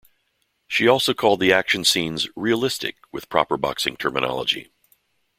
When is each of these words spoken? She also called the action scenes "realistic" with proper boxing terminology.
She 0.67 0.87
also 0.87 1.13
called 1.13 1.39
the 1.41 1.53
action 1.53 1.83
scenes 1.85 2.27
"realistic" 2.35 2.97
with 3.11 3.29
proper 3.29 3.55
boxing 3.55 3.97
terminology. 3.97 4.71